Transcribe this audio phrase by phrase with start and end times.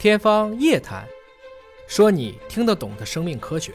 [0.00, 1.02] 天方夜谭，
[1.86, 3.70] 说你听得懂的生命科学。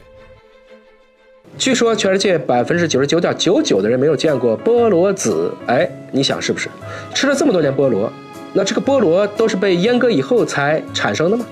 [1.55, 6.67] 据说全世界百分之九十九点九九的人没有见过菠萝籽，哎，你想是不是？
[7.13, 8.11] 吃了这么多年菠萝，
[8.53, 11.45] 那这个菠萝都是被阉割以后才产生的吗？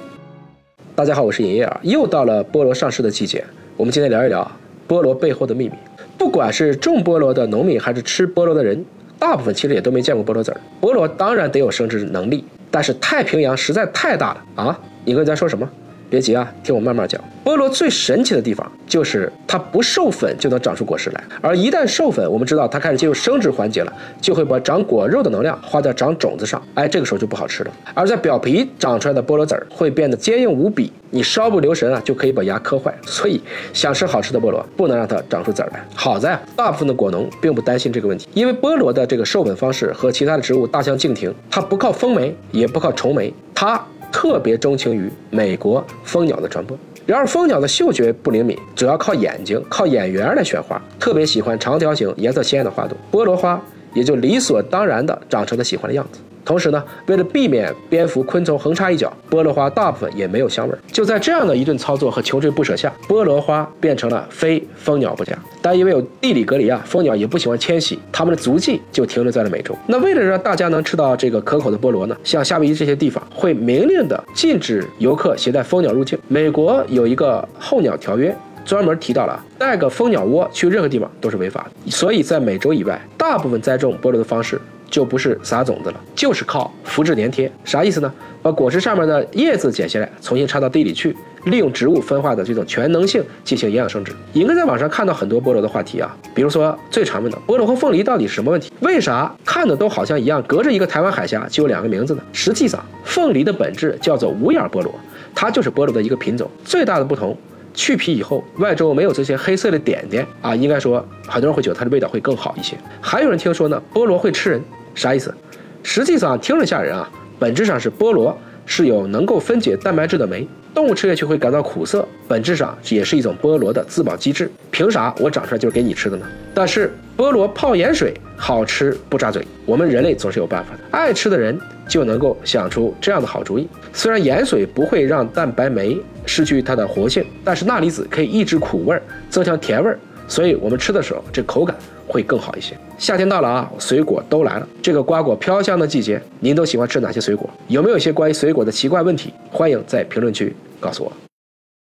[0.95, 3.45] 大家好，我是尹烨啊，又到了菠萝上市的季节，
[3.77, 4.51] 我们今天聊一聊
[4.87, 5.75] 菠萝背后的秘密。
[6.17, 8.83] 不管是种菠萝的农民，还是吃菠萝的人，
[9.19, 10.59] 大部分其实也都没见过菠萝籽儿。
[10.81, 12.43] 菠萝当然得有生殖能力，
[12.75, 14.79] 但是太平洋实在太大了啊！
[15.05, 15.69] 你刚才说什么？
[16.13, 17.19] 别急啊，听我慢慢讲。
[17.43, 23.91] 菠萝最神奇的地方就是它不授粉就能长出果实来，而一旦授粉，我们知道它开始进入生殖环节了，
[24.21, 27.71] 就会把长果肉的能量花在长种子上，哎，这个时候就不好吃了。
[27.95, 32.93] 而在表皮长出来的菠萝籽儿会变得坚硬无比，你稍不留神啊，就可以把牙磕坏。
[33.07, 33.41] 所以
[33.73, 35.83] 想吃好吃的菠萝，不能让它长出籽儿来。
[35.95, 43.83] 好在啊，大部分的果农并不担心这个问题，因为菠萝的这个授粉方式和其他的植物大相径庭，它不靠风媒，也不靠虫媒，它。
[44.23, 46.77] 特别钟情于美国蜂鸟的传播。
[47.05, 52.97] 然而，蜂鸟的嗅觉不灵敏，主要靠眼睛、靠眼缘来选花，特别喜欢长条形、颜色鲜艳的花朵。
[53.11, 53.61] 菠萝花
[53.93, 56.21] 也就理所当然地长成了喜欢的样子。
[56.45, 60.79] 同时呢，为了避免蝙蝠、昆虫横插一脚，菠萝花大部分也没有香味儿。
[60.91, 65.37] 就在这样的一顿操作和穷追不舍下，菠萝花变成了非蜂鸟不嫁。
[65.61, 69.75] 但因为有地理隔离啊，蜂鸟也不喜欢迁徙，它们的足迹就停留在了美洲。
[69.87, 76.19] 那为了让大家能吃到这个可口的菠萝呢，像夏威夷这些地方会明令的禁止游客携带蜂鸟入境。
[76.27, 81.91] 美国有一个候鸟条约，专门提到了带个蜂鸟窝去任何地方都是违法的。
[81.91, 84.59] 所以在美洲以外，大部分栽种菠萝的方式。
[84.93, 87.51] 就不是撒种子了，就是靠复制粘贴。
[87.65, 88.13] 啥意思呢？
[88.43, 94.13] 把果实上面的叶子剪下来，重新插到地里去，利用植物分化的这种全能性进行营养生殖。
[94.33, 98.71] 应该在网上看到很多菠萝的话题啊，比如说最常问的菠萝和凤梨到底是什么问题？
[98.81, 102.21] 为啥看的都好像一样，隔着一个台湾海峡就有两个名字呢？
[102.31, 104.93] 实际上，凤梨的本质叫做无眼菠萝，
[105.33, 106.47] 它就是菠萝的一个品种。
[106.63, 107.35] 最大的不同。
[107.75, 112.77] 去皮以后，外周没有这些黑色的点点啊，应该说很多人会觉得它的味道会更好一些。
[113.01, 114.61] 还有人听说呢，菠萝会吃人，
[114.95, 115.33] 啥意思？
[115.81, 124.49] 实际上听着吓人啊，本质上是菠萝是有能够分解蛋白质的酶，动物吃下去会感到苦涩，本质上也是一种菠萝的自保机制。
[124.71, 126.25] 凭啥我长出来就是给你吃的呢？
[126.53, 133.67] 但是菠萝泡盐水好吃不扎嘴，我们人类总是有办法的，爱吃的人就能够想出这样的好主意。
[133.91, 141.75] 虽然盐水不会让蛋白酶失去它的活性，但是钠离子可以抑制苦味儿，增强甜味儿，所以我们吃的时候这口感
[142.07, 142.77] 会更好一些。
[142.97, 147.49] 夏天到了啊，水果都来了，这个瓜果飘香的季节，您都喜欢吃哪些水果？
[147.67, 149.33] 有没有一些关于水果的奇怪问题？
[149.51, 151.11] 欢迎在评论区告诉我。